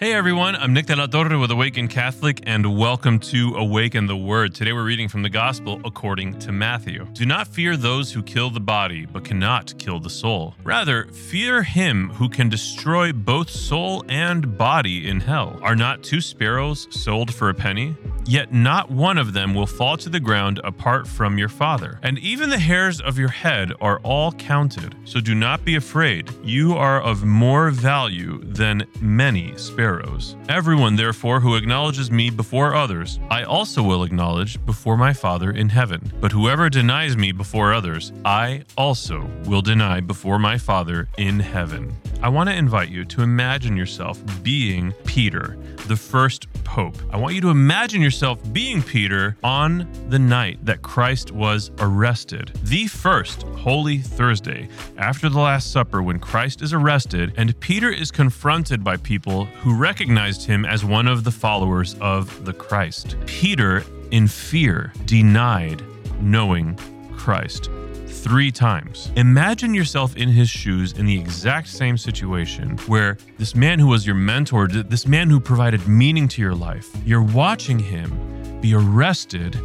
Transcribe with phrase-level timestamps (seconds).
[0.00, 4.16] Hey everyone, I'm Nick De La Torre with Awaken Catholic, and welcome to Awaken the
[4.16, 4.54] Word.
[4.54, 7.06] Today we're reading from the Gospel according to Matthew.
[7.12, 10.54] Do not fear those who kill the body, but cannot kill the soul.
[10.64, 15.60] Rather, fear him who can destroy both soul and body in hell.
[15.60, 17.94] Are not two sparrows sold for a penny?
[18.26, 21.98] Yet not one of them will fall to the ground apart from your Father.
[22.02, 24.94] And even the hairs of your head are all counted.
[25.04, 26.30] So do not be afraid.
[26.44, 30.36] You are of more value than many sparrows.
[30.48, 35.68] Everyone, therefore, who acknowledges me before others, I also will acknowledge before my Father in
[35.68, 36.12] heaven.
[36.20, 41.96] But whoever denies me before others, I also will deny before my Father in heaven.
[42.22, 45.56] I want to invite you to imagine yourself being Peter,
[45.86, 46.96] the first pope.
[47.10, 52.52] I want you to imagine yourself being Peter on the night that Christ was arrested.
[52.64, 58.10] The first Holy Thursday, after the Last Supper, when Christ is arrested, and Peter is
[58.10, 63.16] confronted by people who recognized him as one of the followers of the Christ.
[63.24, 65.82] Peter, in fear, denied
[66.20, 66.78] knowing
[67.16, 67.70] Christ
[68.10, 69.10] three times.
[69.16, 74.06] Imagine yourself in his shoes in the exact same situation where this man who was
[74.06, 79.58] your mentor, this man who provided meaning to your life, you're watching him be arrested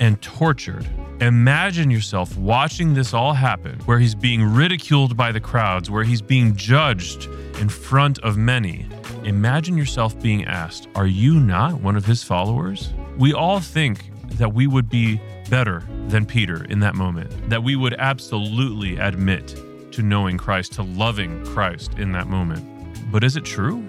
[0.00, 0.86] and tortured.
[1.20, 6.20] Imagine yourself watching this all happen, where he's being ridiculed by the crowds, where he's
[6.20, 7.24] being judged
[7.58, 8.86] in front of many.
[9.24, 12.92] Imagine yourself being asked, Are you not one of his followers?
[13.16, 17.76] We all think that we would be better than Peter in that moment, that we
[17.76, 19.56] would absolutely admit
[19.92, 22.64] to knowing Christ, to loving Christ in that moment.
[23.10, 23.84] But is it true?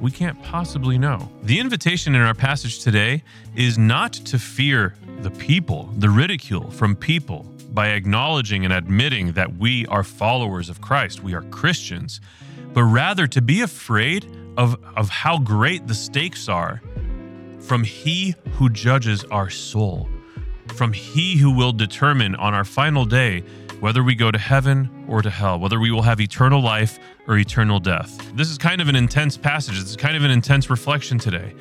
[0.00, 1.30] We can't possibly know.
[1.42, 3.22] The invitation in our passage today
[3.54, 9.56] is not to fear the people, the ridicule from people, by acknowledging and admitting that
[9.56, 12.20] we are followers of Christ, we are Christians,
[12.72, 16.80] but rather to be afraid of, of how great the stakes are
[17.60, 20.08] from He who judges our soul
[20.74, 23.44] from He who will determine on our final day
[23.80, 27.38] whether we go to heaven or to hell, whether we will have eternal life or
[27.38, 28.32] eternal death.
[28.34, 29.80] This is kind of an intense passage.
[29.80, 31.54] It's kind of an intense reflection today.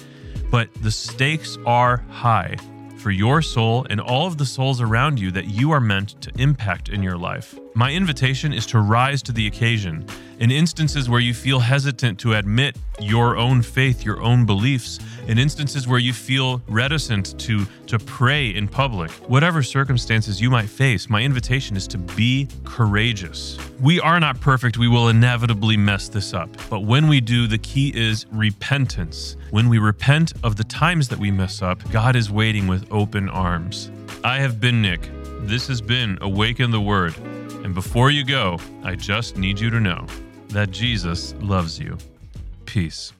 [0.51, 2.57] But the stakes are high
[2.97, 6.31] for your soul and all of the souls around you that you are meant to
[6.37, 7.57] impact in your life.
[7.75, 10.05] My invitation is to rise to the occasion.
[10.39, 15.37] In instances where you feel hesitant to admit your own faith, your own beliefs, in
[15.37, 21.09] instances where you feel reticent to, to pray in public, whatever circumstances you might face,
[21.09, 23.57] my invitation is to be courageous.
[23.79, 24.77] We are not perfect.
[24.77, 26.49] We will inevitably mess this up.
[26.69, 29.37] But when we do, the key is repentance.
[29.51, 33.29] When we repent of the times that we mess up, God is waiting with open
[33.29, 33.91] arms.
[34.23, 35.09] I have been Nick.
[35.41, 37.13] This has been Awaken the Word.
[37.69, 40.07] And before you go, I just need you to know
[40.47, 41.99] that Jesus loves you.
[42.65, 43.13] Peace.